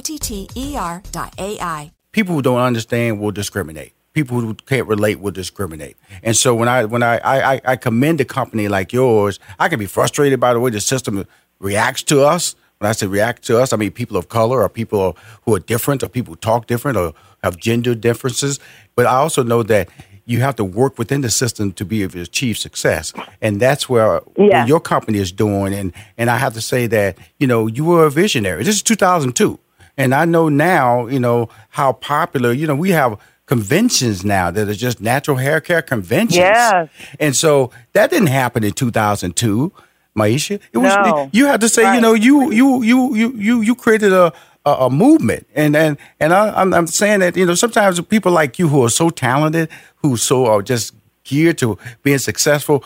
T 0.00 0.18
T 0.18 0.48
E 0.54 0.76
R 0.76 1.02
dot 1.12 1.34
AI. 1.38 1.92
People 2.12 2.34
who 2.34 2.42
don't 2.42 2.58
understand 2.60 3.20
will 3.20 3.30
discriminate. 3.32 3.92
People 4.14 4.40
who 4.40 4.54
can't 4.54 4.86
relate 4.88 5.20
will 5.20 5.30
discriminate. 5.30 5.96
And 6.22 6.36
so 6.36 6.54
when 6.54 6.68
I 6.68 6.84
when 6.86 7.02
I, 7.02 7.18
I, 7.18 7.60
I 7.64 7.76
commend 7.76 8.20
a 8.20 8.24
company 8.24 8.66
like 8.68 8.92
yours, 8.92 9.38
I 9.58 9.68
can 9.68 9.78
be 9.78 9.86
frustrated 9.86 10.40
by 10.40 10.52
the 10.54 10.60
way 10.60 10.70
the 10.70 10.80
system 10.80 11.26
reacts 11.60 12.02
to 12.04 12.22
us. 12.24 12.54
When 12.78 12.88
I 12.88 12.92
say 12.92 13.06
react 13.06 13.42
to 13.44 13.58
us, 13.60 13.72
I 13.72 13.76
mean 13.76 13.90
people 13.92 14.16
of 14.16 14.28
color 14.28 14.62
or 14.62 14.68
people 14.68 15.16
who 15.44 15.54
are 15.54 15.58
different 15.60 16.02
or 16.02 16.08
people 16.08 16.32
who 16.32 16.36
talk 16.36 16.66
different 16.66 16.96
or 16.96 17.12
have 17.44 17.56
gender 17.56 17.94
differences. 17.94 18.58
But 18.96 19.06
I 19.06 19.14
also 19.16 19.42
know 19.42 19.62
that 19.64 19.88
you 20.26 20.40
have 20.40 20.56
to 20.56 20.64
work 20.64 20.98
within 20.98 21.20
the 21.22 21.30
system 21.30 21.72
to 21.72 21.84
be 21.84 22.02
able 22.02 22.12
to 22.12 22.20
achieve 22.22 22.58
success. 22.58 23.12
And 23.40 23.60
that's 23.60 23.88
where, 23.88 24.20
Yeah. 24.36 24.66
your 24.66 24.78
company 24.80 25.18
is 25.18 25.32
doing. 25.32 25.72
And, 25.72 25.92
and 26.18 26.28
I 26.30 26.36
have 26.36 26.52
to 26.54 26.60
say 26.60 26.86
that, 26.88 27.16
you 27.38 27.46
know, 27.46 27.66
you 27.66 27.84
were 27.84 28.04
a 28.04 28.10
visionary. 28.10 28.62
This 28.62 28.76
is 28.76 28.82
2002. 28.82 29.58
And 29.98 30.14
I 30.14 30.24
know 30.24 30.48
now, 30.48 31.06
you 31.08 31.20
know, 31.20 31.50
how 31.70 31.92
popular, 31.92 32.52
you 32.52 32.66
know, 32.66 32.74
we 32.76 32.90
have 32.90 33.18
conventions 33.46 34.24
now 34.24 34.50
that 34.50 34.68
are 34.68 34.74
just 34.74 35.00
natural 35.00 35.36
hair 35.36 35.60
care 35.60 35.82
conventions. 35.82 36.36
Yes. 36.36 36.88
And 37.18 37.34
so 37.36 37.70
that 37.94 38.08
didn't 38.10 38.28
happen 38.28 38.62
in 38.64 38.72
2002, 38.72 39.72
Mahisha. 40.16 40.60
It 40.72 40.78
was 40.78 40.94
No. 40.94 41.28
you 41.32 41.46
had 41.46 41.60
to 41.60 41.68
say, 41.68 41.94
you 41.94 42.00
know, 42.00 42.14
you 42.14 42.50
you 42.52 42.82
you 42.82 43.14
you 43.14 43.32
you 43.36 43.60
you 43.62 43.74
created 43.74 44.12
a 44.12 44.32
a, 44.66 44.70
a 44.86 44.90
movement, 44.90 45.46
and 45.54 45.74
and 45.76 45.96
and 46.20 46.32
I, 46.34 46.50
I'm 46.60 46.74
I'm 46.74 46.86
saying 46.86 47.20
that 47.20 47.36
you 47.36 47.46
know 47.46 47.54
sometimes 47.54 48.00
people 48.02 48.32
like 48.32 48.58
you 48.58 48.68
who 48.68 48.84
are 48.84 48.90
so 48.90 49.08
talented, 49.10 49.68
who 49.96 50.16
so 50.16 50.46
are 50.46 50.62
just 50.62 50.94
geared 51.24 51.58
to 51.58 51.78
being 52.02 52.18
successful. 52.18 52.84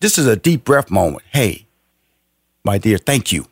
This 0.00 0.18
is 0.18 0.26
a 0.26 0.36
deep 0.36 0.64
breath 0.64 0.90
moment. 0.90 1.24
Hey, 1.32 1.66
my 2.64 2.78
dear, 2.78 2.98
thank 2.98 3.32
you, 3.32 3.46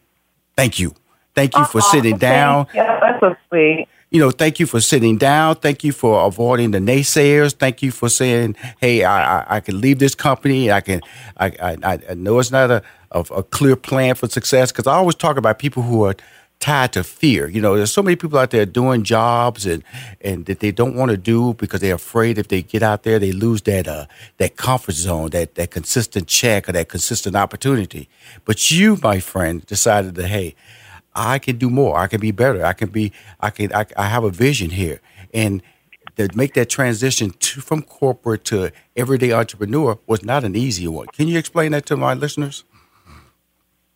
thank 0.56 0.78
you, 0.78 0.94
thank 1.36 1.56
you 1.56 1.64
for 1.66 1.78
Aw, 1.78 1.90
sitting 1.92 2.16
down 2.18 2.66
you. 2.74 2.82
That's 2.82 3.20
so 3.20 3.36
sweet. 3.48 3.86
you 4.10 4.20
know, 4.20 4.30
thank 4.30 4.58
you 4.60 4.66
for 4.66 4.80
sitting 4.80 5.16
down. 5.18 5.56
Thank 5.56 5.84
you 5.84 5.92
for 5.92 6.26
avoiding 6.26 6.70
the 6.72 6.78
naysayers. 6.78 7.52
Thank 7.54 7.82
you 7.82 7.90
for 7.92 8.08
saying, 8.08 8.56
"Hey, 8.80 9.04
I 9.04 9.18
I, 9.40 9.56
I 9.56 9.60
can 9.60 9.80
leave 9.80 9.98
this 10.00 10.14
company. 10.14 10.72
I 10.72 10.80
can. 10.80 11.00
I 11.36 11.46
I, 11.60 11.98
I 12.10 12.14
know 12.14 12.38
it's 12.40 12.50
not 12.50 12.70
a 12.70 12.82
a, 13.12 13.20
a 13.20 13.42
clear 13.42 13.76
plan 13.76 14.14
for 14.16 14.28
success 14.28 14.72
because 14.72 14.86
I 14.86 14.94
always 14.94 15.14
talk 15.14 15.36
about 15.36 15.58
people 15.58 15.82
who 15.84 16.04
are 16.04 16.16
tied 16.58 16.92
to 16.94 17.04
fear. 17.04 17.48
You 17.48 17.60
know, 17.60 17.76
there's 17.76 17.92
so 17.92 18.02
many 18.02 18.16
people 18.16 18.38
out 18.38 18.50
there 18.50 18.64
doing 18.66 19.02
jobs 19.04 19.66
and 19.66 19.82
and 20.22 20.46
that 20.46 20.60
they 20.60 20.70
don't 20.72 20.94
want 20.96 21.10
to 21.10 21.16
do 21.18 21.52
because 21.54 21.80
they're 21.80 21.96
afraid 21.96 22.38
if 22.38 22.48
they 22.48 22.62
get 22.62 22.82
out 22.82 23.02
there 23.02 23.18
they 23.18 23.32
lose 23.32 23.62
that 23.62 23.86
uh 23.86 24.06
that 24.38 24.56
comfort 24.56 24.94
zone, 24.94 25.30
that 25.30 25.54
that 25.56 25.70
consistent 25.70 26.26
check 26.28 26.68
or 26.68 26.72
that 26.72 26.88
consistent 26.88 27.36
opportunity. 27.36 28.08
But 28.46 28.70
you, 28.70 28.98
my 29.02 29.20
friend, 29.20 29.64
decided 29.66 30.14
that 30.14 30.28
hey. 30.28 30.54
I 31.16 31.38
can 31.38 31.56
do 31.56 31.70
more. 31.70 31.96
I 31.98 32.06
can 32.06 32.20
be 32.20 32.30
better. 32.30 32.64
I 32.64 32.72
can 32.74 32.90
be. 32.90 33.12
I 33.40 33.50
can. 33.50 33.72
I, 33.74 33.86
I 33.96 34.04
have 34.06 34.22
a 34.24 34.30
vision 34.30 34.70
here, 34.70 35.00
and 35.34 35.62
to 36.16 36.28
make 36.34 36.54
that 36.54 36.68
transition 36.70 37.30
to, 37.30 37.60
from 37.60 37.82
corporate 37.82 38.44
to 38.44 38.70
everyday 38.96 39.32
entrepreneur 39.32 39.98
was 40.06 40.22
not 40.22 40.44
an 40.44 40.54
easy 40.54 40.86
one. 40.86 41.06
Can 41.08 41.26
you 41.28 41.38
explain 41.38 41.72
that 41.72 41.86
to 41.86 41.96
my 41.96 42.14
listeners? 42.14 42.64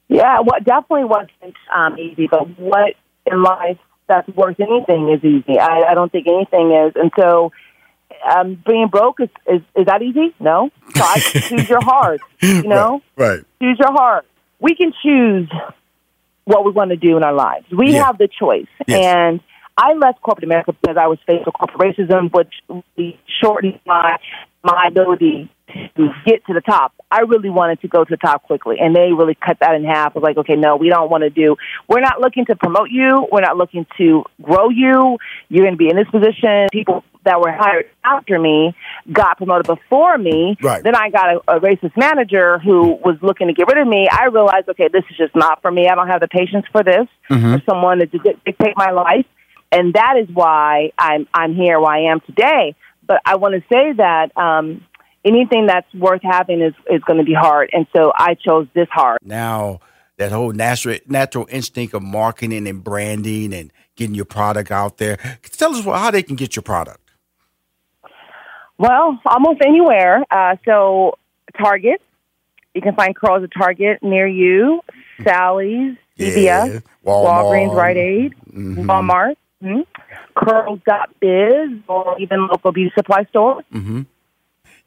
Yeah, 0.09 0.41
what 0.41 0.65
definitely 0.65 1.05
wasn't 1.05 1.55
um, 1.75 1.99
easy, 1.99 2.27
but 2.27 2.59
what 2.59 2.95
in 3.27 3.43
life 3.43 3.79
that's 4.09 4.29
worth 4.31 4.59
anything 4.59 5.09
is 5.11 5.23
easy. 5.25 5.59
I, 5.59 5.83
I 5.91 5.95
don't 5.95 6.11
think 6.11 6.27
anything 6.27 6.73
is, 6.73 6.93
and 6.97 7.13
so 7.19 7.53
um, 8.35 8.61
being 8.67 8.89
broke 8.89 9.21
is, 9.21 9.29
is 9.47 9.61
is 9.77 9.87
that 9.87 10.03
easy? 10.03 10.35
No. 10.41 10.71
So 10.97 11.03
I 11.05 11.21
choose 11.21 11.69
your 11.69 11.81
heart. 11.85 12.21
You 12.41 12.65
know, 12.65 13.03
Right. 13.17 13.41
choose 13.63 13.79
your 13.79 13.93
heart. 13.93 14.27
We 14.59 14.75
can 14.75 14.93
choose 15.03 15.49
what 16.45 16.65
we 16.65 16.73
want 16.73 16.91
to 16.91 16.97
do 16.97 17.17
in 17.17 17.23
our 17.23 17.33
lives. 17.35 17.67
We 17.71 17.93
Yeah. 17.93 18.05
have 18.07 18.19
the 18.19 18.29
choice, 18.29 18.67
Yes. 18.87 19.15
and 19.15 19.41
I 19.77 19.95
left 19.95 20.21
corporate 20.23 20.45
America 20.45 20.73
because 20.73 20.97
I 20.97 21.07
was 21.07 21.19
faced 21.27 21.47
with 21.47 21.55
corporate 21.55 21.97
racism, 21.97 22.33
which 22.33 22.53
really 22.69 23.19
shortened 23.41 23.79
my 23.87 24.17
my 24.63 24.85
ability 24.89 25.49
to 25.97 26.09
get 26.27 26.45
to 26.47 26.53
the 26.53 26.61
top. 26.61 26.93
I 27.11 27.21
really 27.21 27.51
wanted 27.51 27.81
to 27.81 27.89
go 27.89 28.05
to 28.05 28.11
the 28.11 28.17
top 28.17 28.45
quickly, 28.45 28.77
and 28.81 28.95
they 28.95 29.13
really 29.13 29.35
cut 29.35 29.59
that 29.61 29.75
in 29.75 29.85
half. 29.85 30.15
I 30.15 30.19
was 30.19 30.23
like, 30.23 30.37
okay, 30.39 30.55
no, 30.55 30.77
we 30.77 30.89
don't 30.89 31.11
want 31.11 31.23
to 31.23 31.31
do. 31.31 31.57
We're 31.89 32.01
not 32.01 32.21
looking 32.21 32.47
to 32.47 32.57
promote 32.57 32.91
you. 32.91 33.27
We're 33.33 33.41
not 33.41 33.57
looking 33.57 33.87
to 33.99 34.25
grow 34.41 34.69
you. 34.69 35.19
You're 35.49 35.65
going 35.65 35.75
to 35.75 35.79
be 35.79 35.89
in 35.91 35.97
this 35.97 36.09
position. 36.09 36.69
People 36.73 37.05
that 37.25 37.41
were 37.41 37.53
hired 37.53 37.87
after 38.05 38.39
me 38.39 38.75
got 39.13 39.37
promoted 39.37 39.67
before 39.67 40.17
me. 40.17 40.57
Right. 40.63 40.83
Then 40.83 40.95
I 40.95 41.11
got 41.11 41.35
a, 41.35 41.57
a 41.57 41.61
racist 41.61 41.97
manager 41.97 42.59
who 42.59 42.95
was 43.05 43.19
looking 43.23 43.49
to 43.49 43.53
get 43.53 43.67
rid 43.67 43.79
of 43.79 43.89
me. 43.89 44.09
I 44.11 44.27
realized, 44.27 44.69
okay, 44.71 44.89
this 44.91 45.05
is 45.11 45.17
just 45.17 45.35
not 45.35 45.61
for 45.63 45.71
me. 45.71 45.89
I 45.89 45.95
don't 45.95 46.09
have 46.09 46.21
the 46.21 46.29
patience 46.29 46.65
for 46.73 46.83
this. 46.83 47.07
Mm-hmm. 47.29 47.55
For 47.55 47.63
someone 47.69 47.99
to 47.99 48.07
dictate 48.07 48.75
my 48.77 48.91
life, 48.91 49.27
and 49.71 49.95
that 49.95 50.15
is 50.21 50.29
why 50.35 50.93
I'm 50.99 51.29
I'm 51.33 51.55
here 51.55 51.79
where 51.79 51.93
I 51.93 52.13
am 52.13 52.21
today. 52.21 52.75
But 53.07 53.21
I 53.25 53.37
want 53.37 53.55
to 53.55 53.61
say 53.73 53.93
that 53.97 54.37
um, 54.37 54.85
anything 55.25 55.67
that's 55.67 55.93
worth 55.95 56.23
having 56.23 56.61
is 56.61 56.75
is 56.91 57.03
going 57.03 57.19
to 57.19 57.25
be 57.25 57.35
hard, 57.35 57.71
and 57.73 57.87
so 57.95 58.13
I 58.15 58.35
chose 58.35 58.67
this 58.75 58.89
hard. 58.91 59.19
Now, 59.23 59.81
that 60.17 60.33
whole 60.33 60.53
natural 60.53 60.99
natural 61.07 61.47
instinct 61.51 61.95
of 61.95 62.03
marketing 62.03 62.67
and 62.69 62.83
branding 62.85 63.53
and 63.55 63.73
getting 63.97 64.15
your 64.15 64.25
product 64.25 64.71
out 64.71 64.97
there. 64.99 65.17
Tell 65.43 65.75
us 65.75 65.85
how 65.85 66.11
they 66.11 66.23
can 66.23 66.37
get 66.37 66.57
your 66.57 66.63
product. 66.63 67.01
Well, 68.79 69.21
almost 69.27 69.61
anywhere. 69.67 70.25
Uh, 70.31 70.57
so 70.65 71.19
Target, 71.59 72.01
you 72.75 72.81
can 72.81 72.95
find 72.95 73.15
curls 73.15 73.43
at 73.45 73.51
Target 73.57 74.03
near 74.03 74.27
you. 74.27 74.81
Sally's, 75.23 75.97
CVS, 76.19 76.43
Yeah, 76.43 76.79
Walmart. 77.05 77.45
Walgreens, 77.45 77.75
Rite 77.75 77.97
Aid, 77.99 78.35
Mhm. 78.55 78.87
Walmart, 78.87 79.37
mm-hmm. 79.63 79.81
Curls.biz, 80.35 81.79
or 81.89 82.19
even 82.19 82.47
local 82.47 82.73
beauty 82.73 82.91
supply 82.97 83.25
stores. 83.29 83.65
Mm-hmm. 83.75 84.03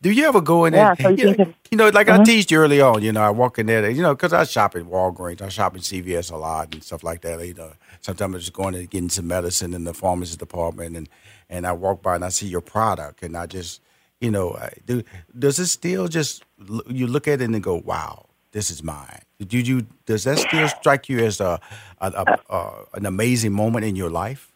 Do 0.03 0.11
you 0.11 0.27
ever 0.27 0.41
go 0.41 0.65
in 0.65 0.73
Yeah, 0.73 0.75
there? 0.75 0.95
so 1.01 1.09
you 1.17 1.17
you, 1.17 1.35
know, 1.37 1.55
you 1.71 1.77
know, 1.79 1.89
like 1.89 2.09
I 2.09 2.17
Mhm. 2.17 2.19
teased 2.19 2.51
you 2.51 2.59
early 2.59 2.81
on, 2.81 3.03
you 3.03 3.13
know, 3.13 3.21
I 3.23 3.31
walk 3.31 3.59
in 3.59 3.67
there, 3.67 3.89
you 3.89 4.03
know, 4.03 4.15
because 4.15 4.33
I 4.33 4.45
shop 4.45 4.75
at 4.75 4.83
Walgreens, 4.83 5.41
I 5.43 5.49
shop 5.49 5.75
at 5.75 5.83
CVS 5.83 6.31
a 6.31 6.37
lot 6.37 6.73
and 6.73 6.83
stuff 6.83 7.03
like 7.03 7.21
that. 7.23 7.45
You 7.47 7.55
know, 7.55 7.73
sometimes 8.01 8.35
I'm 8.35 8.41
just 8.41 8.53
going 8.53 8.75
and 8.75 8.89
getting 8.91 9.09
some 9.09 9.27
medicine 9.27 9.73
in 9.75 9.85
the 9.85 9.95
pharmacy 9.95 10.37
department, 10.37 10.97
and 10.97 11.09
and 11.49 11.67
I 11.67 11.73
walk 11.73 12.03
by 12.03 12.15
and 12.17 12.25
I 12.25 12.29
see 12.29 12.47
your 12.47 12.61
product, 12.61 13.23
and 13.23 13.37
I 13.37 13.47
just, 13.47 13.81
you 14.21 14.31
know, 14.31 14.53
I, 14.55 14.71
do 14.85 15.03
does 15.39 15.59
it 15.59 15.67
still 15.67 16.09
just 16.09 16.45
you 16.87 17.07
look 17.07 17.27
at 17.29 17.41
it 17.41 17.45
and 17.49 17.63
go, 17.63 17.77
wow, 17.77 18.27
this 18.53 18.71
is 18.71 18.83
mine? 18.83 19.23
Do 19.47 19.59
you 19.59 19.87
does 20.05 20.25
that 20.25 20.39
still 20.39 20.69
strike 20.69 21.09
you 21.09 21.19
as 21.25 21.41
a, 21.41 21.61
a, 22.01 22.27
a, 22.49 22.53
a 22.55 22.73
an 22.95 23.07
amazing 23.07 23.53
moment 23.53 23.85
in 23.85 23.95
your 23.97 24.11
life? 24.11 24.51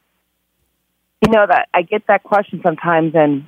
you 1.21 1.31
know 1.31 1.45
that 1.47 1.69
I 1.73 1.83
get 1.83 2.07
that 2.07 2.23
question 2.23 2.61
sometimes, 2.63 3.13
and 3.15 3.45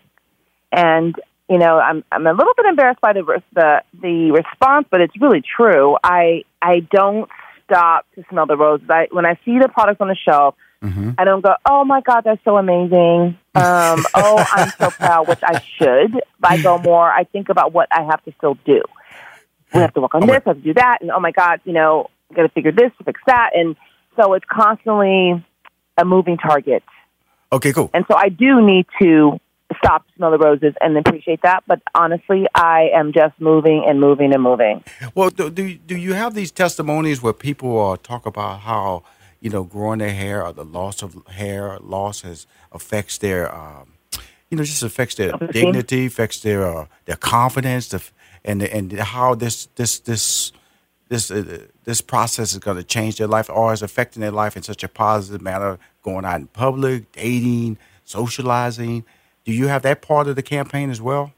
and 0.72 1.16
you 1.50 1.58
know 1.58 1.80
I'm 1.80 2.04
I'm 2.12 2.26
a 2.28 2.34
little 2.34 2.54
bit 2.56 2.66
embarrassed 2.66 3.02
by 3.02 3.14
the 3.14 3.42
the 3.54 3.82
the 4.02 4.32
response, 4.32 4.88
but 4.90 5.02
it's 5.02 5.20
really 5.20 5.42
true. 5.42 5.98
I 6.04 6.44
I 6.62 6.80
don't 6.80 7.30
stop 7.66 8.06
to 8.16 8.24
smell 8.30 8.46
the 8.46 8.58
roses. 8.58 8.88
I 8.90 9.08
when 9.12 9.26
I 9.26 9.36
see 9.46 9.60
the 9.60 9.70
products 9.70 10.02
on 10.02 10.08
the 10.08 10.16
shelf, 10.16 10.56
I 11.18 11.26
don't 11.26 11.42
go, 11.42 11.56
oh 11.70 11.84
my 11.84 12.02
god, 12.02 12.22
that's 12.24 12.44
so 12.46 12.58
amazing. 12.58 13.38
Um, 13.56 14.06
oh, 14.16 14.46
I'm 14.52 14.70
so 14.80 14.90
proud, 14.92 15.28
which 15.28 15.42
I 15.44 15.62
should. 15.78 16.14
But 16.40 16.52
I 16.52 16.62
go 16.62 16.78
more. 16.78 17.10
I 17.10 17.26
think 17.26 17.50
about 17.50 17.74
what 17.74 17.90
I 17.92 18.04
have 18.04 18.24
to 18.26 18.34
still 18.38 18.56
do. 18.66 18.82
We 19.74 19.82
have 19.82 19.94
to 19.94 20.02
work 20.02 20.16
on 20.16 20.22
this, 20.22 20.42
I 20.46 20.50
have 20.50 20.58
to 20.58 20.64
do 20.64 20.74
that, 20.76 21.00
and 21.02 21.12
oh 21.12 21.20
my 21.20 21.32
god, 21.32 21.62
you 21.64 21.74
know, 21.74 22.10
got 22.34 22.42
to 22.44 22.50
figure 22.50 22.72
this, 22.72 22.92
fix 23.06 23.22
that, 23.28 23.52
and 23.54 23.76
so 24.16 24.34
it's 24.34 24.46
constantly 24.50 25.46
a 25.96 26.06
moving 26.06 26.38
target. 26.38 26.84
Okay, 27.52 27.72
cool. 27.74 27.92
And 27.94 28.04
so 28.10 28.16
I 28.18 28.30
do 28.30 28.66
need 28.66 28.88
to 29.00 29.40
stop 29.84 30.06
smell 30.16 30.32
the 30.32 30.38
roses 30.38 30.74
and 30.82 30.98
appreciate 30.98 31.42
that. 31.42 31.64
But 31.68 31.82
honestly, 31.96 32.48
I 32.56 32.90
am 32.94 33.12
just 33.14 33.40
moving 33.40 33.84
and 33.88 34.00
moving 34.00 34.34
and 34.34 34.44
moving. 34.44 34.84
Well, 35.16 35.30
do 35.30 35.50
do, 35.50 35.76
do 35.76 35.98
you 35.98 36.14
have 36.14 36.34
these 36.34 36.52
testimonies 36.52 37.22
where 37.22 37.34
people 37.34 37.92
uh, 37.92 37.98
talk 37.98 38.26
about 38.26 38.62
how 38.62 39.04
you 39.40 39.50
know 39.50 39.64
growing 39.64 40.00
their 40.00 40.14
hair 40.14 40.46
or 40.46 40.54
the 40.54 40.66
loss 40.66 41.02
of 41.02 41.26
hair 41.28 41.78
loss 41.80 42.22
has 42.22 42.48
affects 42.72 43.18
their 43.18 43.54
um, 43.54 43.94
you 44.50 44.58
know 44.58 44.64
just 44.64 44.84
affects 44.84 45.16
their 45.16 45.32
dignity, 45.52 46.06
affects 46.06 46.42
their 46.42 46.66
uh, 46.66 46.86
their 47.06 47.18
confidence, 47.18 47.90
the, 47.90 48.04
and 48.44 48.64
and 48.64 48.92
how 48.94 49.36
this 49.36 49.68
this 49.76 50.00
this 50.00 50.52
this 51.08 51.32
uh, 51.32 51.66
this 51.84 52.02
process 52.02 52.54
is 52.54 52.60
going 52.60 52.78
to 52.78 52.84
change 52.84 53.18
their 53.18 53.28
life 53.28 53.50
or 53.50 53.74
is 53.74 53.82
affecting 53.82 54.22
their 54.22 54.32
life 54.32 54.56
in 54.56 54.64
such 54.64 54.84
a 54.84 54.88
positive 54.88 55.42
manner, 55.42 55.78
going 56.04 56.26
out 56.26 56.40
in 56.40 56.48
public, 56.48 57.12
dating, 57.12 57.78
socializing. 58.06 59.04
Do 59.46 59.54
you 59.54 59.68
have 59.68 59.82
that 59.84 60.02
part 60.02 60.28
of 60.28 60.36
the 60.36 60.44
campaign 60.44 60.90
as 60.90 61.02
well? 61.02 61.34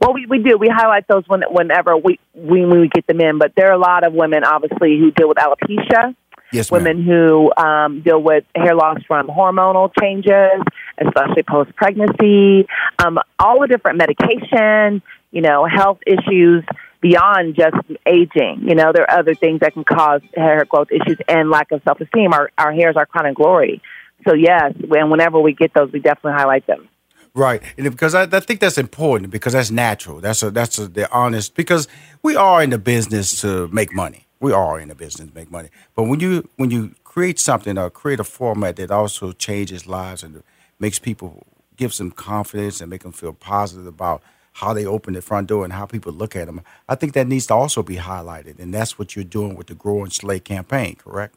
Well, 0.00 0.14
we, 0.14 0.26
we 0.26 0.42
do. 0.42 0.58
We 0.58 0.68
highlight 0.68 1.06
those 1.06 1.22
when, 1.28 1.42
whenever 1.50 1.96
we, 1.96 2.18
we, 2.34 2.64
when 2.66 2.80
we 2.80 2.88
get 2.88 3.06
them 3.06 3.20
in. 3.20 3.38
But 3.38 3.52
there 3.56 3.68
are 3.70 3.74
a 3.74 3.78
lot 3.78 4.04
of 4.04 4.12
women, 4.12 4.42
obviously, 4.44 4.98
who 4.98 5.12
deal 5.12 5.28
with 5.28 5.38
alopecia. 5.38 6.16
Yes, 6.52 6.70
ma'am. 6.70 6.82
women 6.82 7.04
who 7.04 7.52
um, 7.56 8.02
deal 8.02 8.22
with 8.22 8.44
hair 8.54 8.74
loss 8.74 8.98
from 9.06 9.28
hormonal 9.28 9.90
changes, 10.00 10.62
especially 10.98 11.42
post 11.44 11.74
pregnancy, 11.76 12.66
um, 12.98 13.18
all 13.38 13.60
the 13.60 13.68
different 13.68 13.98
medication, 13.98 15.02
you 15.30 15.40
know, 15.40 15.66
health 15.66 15.98
issues 16.06 16.64
beyond 17.00 17.56
just 17.56 17.76
aging. 18.06 18.64
You 18.68 18.74
know, 18.74 18.92
there 18.92 19.10
are 19.10 19.20
other 19.20 19.34
things 19.34 19.60
that 19.60 19.72
can 19.72 19.84
cause 19.84 20.20
hair 20.34 20.64
growth 20.64 20.88
issues 20.90 21.18
and 21.28 21.48
lack 21.48 21.72
of 21.72 21.80
self 21.84 22.00
esteem. 22.00 22.32
Our, 22.32 22.50
our 22.58 22.72
hair 22.72 22.90
is 22.90 22.96
our 22.96 23.06
crown 23.06 23.26
and 23.26 23.36
glory. 23.36 23.80
So, 24.24 24.34
yes, 24.34 24.74
and 24.90 25.10
whenever 25.10 25.40
we 25.40 25.52
get 25.52 25.74
those, 25.74 25.90
we 25.92 26.00
definitely 26.00 26.38
highlight 26.38 26.66
them. 26.66 26.88
Right, 27.34 27.62
and 27.78 27.90
because 27.90 28.14
I, 28.14 28.24
I 28.24 28.40
think 28.40 28.60
that's 28.60 28.76
important 28.76 29.30
because 29.30 29.54
that's 29.54 29.70
natural. 29.70 30.20
That's 30.20 30.42
a 30.42 30.50
that's 30.50 30.78
a, 30.78 30.86
the 30.86 31.10
honest 31.10 31.54
because 31.54 31.88
we 32.22 32.36
are 32.36 32.62
in 32.62 32.70
the 32.70 32.78
business 32.78 33.40
to 33.40 33.68
make 33.68 33.94
money. 33.94 34.26
We 34.40 34.52
are 34.52 34.78
in 34.78 34.88
the 34.88 34.94
business 34.94 35.30
to 35.30 35.34
make 35.34 35.50
money. 35.50 35.70
But 35.96 36.04
when 36.04 36.20
you 36.20 36.48
when 36.56 36.70
you 36.70 36.94
create 37.04 37.40
something 37.40 37.78
or 37.78 37.88
create 37.88 38.20
a 38.20 38.24
format 38.24 38.76
that 38.76 38.90
also 38.90 39.32
changes 39.32 39.86
lives 39.86 40.22
and 40.22 40.42
makes 40.78 40.98
people 40.98 41.46
gives 41.76 41.96
them 41.96 42.10
confidence 42.10 42.82
and 42.82 42.90
make 42.90 43.02
them 43.02 43.12
feel 43.12 43.32
positive 43.32 43.86
about 43.86 44.22
how 44.52 44.74
they 44.74 44.84
open 44.84 45.14
the 45.14 45.22
front 45.22 45.48
door 45.48 45.64
and 45.64 45.72
how 45.72 45.86
people 45.86 46.12
look 46.12 46.36
at 46.36 46.46
them, 46.46 46.60
I 46.88 46.94
think 46.94 47.14
that 47.14 47.26
needs 47.26 47.46
to 47.46 47.54
also 47.54 47.82
be 47.82 47.96
highlighted, 47.96 48.58
and 48.58 48.74
that's 48.74 48.98
what 48.98 49.16
you're 49.16 49.24
doing 49.24 49.56
with 49.56 49.68
the 49.68 49.74
Grow 49.74 50.02
and 50.02 50.12
Slay 50.12 50.40
campaign, 50.40 50.96
correct? 50.96 51.34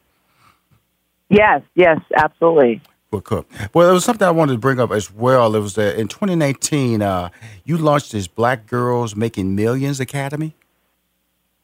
Yes, 1.28 1.62
yes, 1.74 2.00
absolutely. 2.16 2.80
Well, 3.10 3.20
cool. 3.20 3.46
Well, 3.72 3.86
there 3.86 3.94
was 3.94 4.04
something 4.04 4.26
I 4.26 4.30
wanted 4.30 4.52
to 4.54 4.58
bring 4.58 4.80
up 4.80 4.90
as 4.90 5.12
well. 5.12 5.54
It 5.54 5.60
was 5.60 5.74
that 5.74 5.98
in 5.98 6.08
2019, 6.08 7.02
uh, 7.02 7.30
you 7.64 7.78
launched 7.78 8.12
this 8.12 8.26
Black 8.26 8.66
Girls 8.66 9.14
Making 9.14 9.54
Millions 9.54 10.00
Academy. 10.00 10.54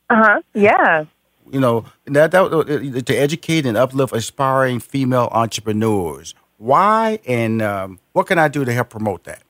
Uh 0.08 0.16
huh. 0.16 0.40
Yeah. 0.54 1.04
You 1.50 1.60
know 1.60 1.84
that 2.06 2.30
that 2.30 2.44
uh, 2.44 3.02
to 3.02 3.14
educate 3.14 3.66
and 3.66 3.76
uplift 3.76 4.14
aspiring 4.14 4.80
female 4.80 5.28
entrepreneurs. 5.32 6.34
Why 6.58 7.18
and 7.26 7.60
um, 7.60 7.98
what 8.12 8.26
can 8.26 8.38
I 8.38 8.48
do 8.48 8.64
to 8.64 8.72
help 8.72 8.90
promote 8.90 9.24
that? 9.24 9.42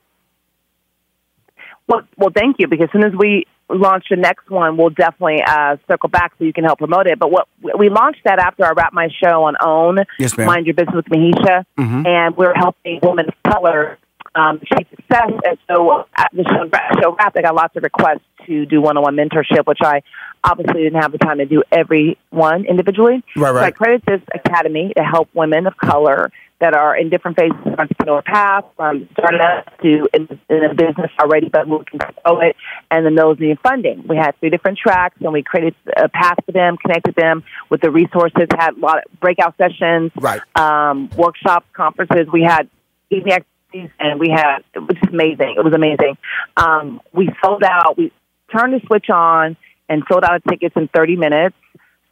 Well, 1.87 2.01
well, 2.17 2.31
thank 2.35 2.57
you. 2.59 2.67
Because 2.67 2.85
as 2.85 2.91
soon 2.91 3.03
as 3.03 3.13
we 3.13 3.45
launch 3.69 4.05
the 4.09 4.15
next 4.17 4.49
one, 4.49 4.77
we'll 4.77 4.89
definitely 4.89 5.41
uh, 5.45 5.77
circle 5.89 6.09
back 6.09 6.33
so 6.37 6.45
you 6.45 6.53
can 6.53 6.63
help 6.63 6.79
promote 6.79 7.07
it. 7.07 7.17
But 7.19 7.31
what 7.31 7.47
we 7.77 7.89
launched 7.89 8.21
that 8.25 8.39
after 8.39 8.65
I 8.65 8.71
wrapped 8.71 8.93
my 8.93 9.09
show 9.23 9.43
on 9.43 9.55
OWN, 9.59 10.05
Yes, 10.19 10.37
ma'am. 10.37 10.47
Mind 10.47 10.65
Your 10.65 10.75
Business 10.75 10.95
with 10.95 11.05
Mahisha, 11.05 11.65
Mhm. 11.79 12.05
and 12.07 12.37
we're 12.37 12.53
helping 12.55 12.99
women 13.01 13.27
of 13.27 13.51
color 13.51 13.97
um, 14.35 14.59
achieve 14.63 14.87
success. 14.89 15.29
And 15.45 15.57
so 15.69 16.05
at 16.17 16.29
the 16.33 16.43
show, 16.43 16.67
show 17.01 17.15
wrapped, 17.15 17.37
I 17.37 17.43
got 17.43 17.53
lots 17.53 17.75
of 17.75 17.83
requests 17.83 18.21
to 18.47 18.65
do 18.65 18.81
one-on-one 18.81 19.15
mentorship, 19.15 19.67
which 19.67 19.77
I 19.83 20.01
obviously 20.43 20.81
didn't 20.83 20.99
have 21.01 21.11
the 21.11 21.19
time 21.19 21.37
to 21.37 21.45
do 21.45 21.61
every 21.71 22.17
one 22.31 22.65
individually. 22.65 23.23
Right, 23.35 23.51
right. 23.53 23.61
So 23.61 23.65
I 23.65 23.71
created 23.71 24.01
this 24.07 24.21
academy 24.33 24.91
to 24.97 25.03
help 25.03 25.29
women 25.35 25.67
of 25.67 25.77
color 25.77 26.31
that 26.63 26.73
are 26.73 26.95
in 26.95 27.09
different 27.09 27.37
phases 27.37 27.57
of 27.65 27.77
entrepreneur 27.77 28.21
path, 28.21 28.63
from 28.77 29.09
starting 29.11 29.41
out 29.41 29.65
to 29.81 30.07
in, 30.13 30.39
in 30.49 30.63
a 30.63 30.73
business 30.73 31.11
already, 31.19 31.49
but 31.49 31.67
looking 31.67 31.99
to 31.99 32.07
grow 32.23 32.39
it, 32.39 32.55
and 32.89 33.05
then 33.05 33.15
those 33.15 33.37
need 33.37 33.59
funding. 33.59 34.05
We 34.07 34.15
had 34.15 34.39
three 34.39 34.49
different 34.49 34.77
tracks, 34.77 35.17
and 35.19 35.33
we 35.33 35.43
created 35.43 35.75
a 35.97 36.07
path 36.07 36.37
for 36.45 36.53
them, 36.53 36.77
connected 36.77 37.15
them 37.15 37.43
with 37.69 37.81
the 37.81 37.91
resources, 37.91 38.47
had 38.57 38.77
a 38.77 38.79
lot 38.79 38.99
of 38.99 39.19
breakout 39.19 39.57
sessions, 39.57 40.11
Right. 40.15 40.39
um, 40.55 41.09
workshops, 41.17 41.65
conferences. 41.73 42.27
We 42.31 42.43
had 42.43 42.69
evening 43.09 43.33
activities, 43.33 43.91
and 43.99 44.19
we 44.21 44.29
had 44.29 44.59
it 44.73 44.79
was 44.79 44.95
just 45.01 45.11
amazing. 45.13 45.55
It 45.57 45.63
was 45.65 45.73
amazing. 45.73 46.17
Um, 46.55 47.01
we 47.11 47.27
sold 47.43 47.63
out. 47.63 47.97
We 47.97 48.13
turned 48.55 48.73
the 48.73 48.79
switch 48.87 49.09
on 49.09 49.57
and 49.89 50.03
sold 50.09 50.23
out 50.23 50.41
tickets 50.49 50.75
in 50.77 50.87
30 50.87 51.17
minutes. 51.17 51.55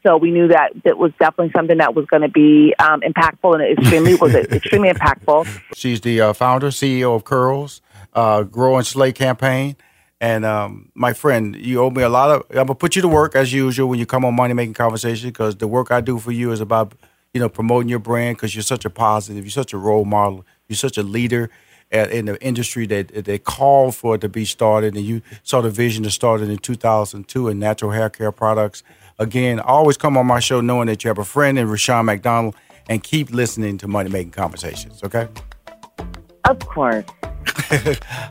So 0.03 0.17
we 0.17 0.31
knew 0.31 0.47
that 0.47 0.71
it 0.83 0.97
was 0.97 1.11
definitely 1.19 1.51
something 1.55 1.77
that 1.77 1.93
was 1.93 2.05
going 2.07 2.23
to 2.23 2.29
be 2.29 2.73
um, 2.79 3.01
impactful 3.01 3.53
and 3.53 3.79
extremely 3.79 4.15
was 4.15 4.33
extremely 4.33 4.89
impactful. 4.93 5.47
She's 5.75 6.01
the 6.01 6.21
uh, 6.21 6.33
founder, 6.33 6.67
CEO 6.67 7.15
of 7.15 7.23
Curls, 7.23 7.81
uh, 8.13 8.43
Grow 8.43 8.77
and 8.77 8.85
Slay 8.85 9.11
campaign. 9.11 9.75
And 10.19 10.45
um, 10.45 10.91
my 10.93 11.13
friend, 11.13 11.55
you 11.55 11.81
owe 11.81 11.89
me 11.89 12.03
a 12.03 12.09
lot 12.09 12.29
of. 12.29 12.45
I'm 12.51 12.67
gonna 12.67 12.75
put 12.75 12.95
you 12.95 13.01
to 13.01 13.07
work 13.07 13.35
as 13.35 13.51
usual 13.51 13.89
when 13.89 13.97
you 13.97 14.05
come 14.05 14.23
on 14.23 14.35
Money 14.35 14.53
Making 14.53 14.75
Conversation 14.75 15.29
because 15.29 15.55
the 15.55 15.67
work 15.67 15.89
I 15.89 15.99
do 15.99 16.19
for 16.19 16.31
you 16.31 16.51
is 16.51 16.61
about 16.61 16.93
you 17.33 17.39
know 17.39 17.49
promoting 17.49 17.89
your 17.89 17.97
brand 17.97 18.37
because 18.37 18.55
you're 18.55 18.61
such 18.61 18.85
a 18.85 18.89
positive, 18.91 19.43
you're 19.43 19.49
such 19.49 19.73
a 19.73 19.79
role 19.79 20.05
model, 20.05 20.45
you're 20.67 20.77
such 20.77 20.99
a 20.99 21.03
leader, 21.03 21.49
at, 21.91 22.11
in 22.11 22.25
the 22.25 22.41
industry 22.41 22.85
that 22.87 23.07
they 23.25 23.37
called 23.37 23.95
for 23.95 24.15
it 24.15 24.21
to 24.21 24.29
be 24.29 24.45
started, 24.45 24.95
and 24.95 25.05
you 25.05 25.21
saw 25.43 25.61
the 25.61 25.69
vision 25.69 26.03
to 26.03 26.11
start 26.11 26.41
it 26.41 26.49
in 26.49 26.57
2002 26.57 27.49
in 27.49 27.59
natural 27.59 27.91
hair 27.91 28.09
care 28.09 28.31
products. 28.31 28.83
Again, 29.19 29.59
always 29.59 29.97
come 29.97 30.17
on 30.17 30.25
my 30.25 30.39
show 30.39 30.61
knowing 30.61 30.87
that 30.87 31.03
you 31.03 31.09
have 31.09 31.17
a 31.17 31.25
friend 31.25 31.57
in 31.57 31.67
Rushion 31.67 32.05
McDonald, 32.05 32.55
and 32.89 33.03
keep 33.03 33.31
listening 33.31 33.77
to 33.77 33.87
Money 33.87 34.09
Making 34.09 34.31
Conversations. 34.31 35.03
Okay. 35.03 35.27
Of 36.45 36.59
course. 36.59 37.05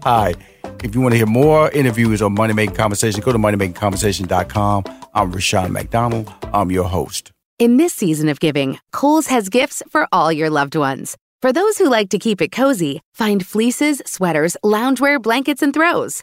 Hi. 0.02 0.34
If 0.82 0.94
you 0.94 1.00
want 1.00 1.12
to 1.12 1.16
hear 1.16 1.26
more 1.26 1.70
interviews 1.70 2.22
on 2.22 2.34
Money 2.34 2.54
Making 2.54 2.74
Conversation, 2.74 3.20
go 3.20 3.32
to 3.32 3.38
moneymakingconversation.com. 3.38 4.84
I'm 5.14 5.32
Rushion 5.32 5.72
McDonald. 5.72 6.32
I'm 6.52 6.70
your 6.70 6.88
host. 6.88 7.32
In 7.58 7.76
this 7.76 7.92
season 7.92 8.28
of 8.28 8.40
giving, 8.40 8.78
Kohl's 8.92 9.26
has 9.26 9.48
gifts 9.48 9.82
for 9.90 10.08
all 10.12 10.32
your 10.32 10.50
loved 10.50 10.74
ones. 10.74 11.16
For 11.42 11.52
those 11.52 11.78
who 11.78 11.88
like 11.88 12.10
to 12.10 12.18
keep 12.18 12.40
it 12.40 12.52
cozy, 12.52 13.00
find 13.14 13.46
fleeces, 13.46 14.02
sweaters, 14.06 14.56
loungewear, 14.64 15.20
blankets, 15.20 15.62
and 15.62 15.72
throws. 15.72 16.22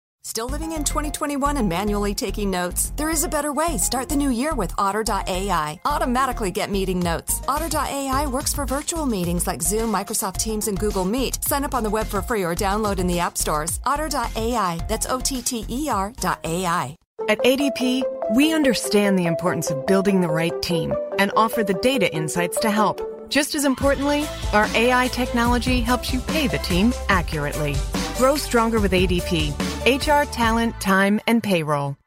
Still 0.23 0.47
living 0.47 0.73
in 0.73 0.83
2021 0.83 1.57
and 1.57 1.67
manually 1.67 2.13
taking 2.13 2.51
notes? 2.51 2.93
There 2.95 3.09
is 3.09 3.23
a 3.23 3.29
better 3.29 3.51
way. 3.51 3.79
Start 3.79 4.07
the 4.07 4.15
new 4.15 4.29
year 4.29 4.53
with 4.53 4.71
Otter.ai. 4.77 5.79
Automatically 5.83 6.51
get 6.51 6.69
meeting 6.69 6.99
notes. 6.99 7.41
Otter.ai 7.47 8.27
works 8.27 8.53
for 8.53 8.67
virtual 8.67 9.07
meetings 9.07 9.47
like 9.47 9.63
Zoom, 9.63 9.91
Microsoft 9.91 10.37
Teams, 10.37 10.67
and 10.67 10.77
Google 10.77 11.05
Meet. 11.05 11.43
Sign 11.43 11.63
up 11.63 11.73
on 11.73 11.81
the 11.81 11.89
web 11.89 12.05
for 12.05 12.21
free 12.21 12.43
or 12.43 12.53
download 12.53 12.99
in 12.99 13.07
the 13.07 13.19
app 13.19 13.35
stores. 13.35 13.79
Otter.ai. 13.83 14.79
That's 14.87 15.07
O 15.07 15.19
T 15.19 15.41
T 15.41 15.65
E 15.67 15.89
R.ai. 15.89 16.95
At 17.27 17.39
ADP, 17.39 18.03
we 18.35 18.53
understand 18.53 19.17
the 19.17 19.25
importance 19.25 19.71
of 19.71 19.87
building 19.87 20.21
the 20.21 20.27
right 20.27 20.61
team 20.61 20.93
and 21.17 21.31
offer 21.35 21.63
the 21.63 21.73
data 21.73 22.13
insights 22.13 22.59
to 22.59 22.69
help. 22.69 23.01
Just 23.29 23.55
as 23.55 23.65
importantly, 23.65 24.27
our 24.53 24.67
AI 24.75 25.07
technology 25.07 25.81
helps 25.81 26.13
you 26.13 26.19
pay 26.19 26.47
the 26.47 26.59
team 26.59 26.93
accurately. 27.09 27.75
Grow 28.17 28.35
stronger 28.35 28.79
with 28.79 28.91
ADP 28.91 29.53
HR, 29.85 30.29
talent, 30.31 30.79
time, 30.79 31.19
and 31.25 31.41
payroll. 31.41 32.00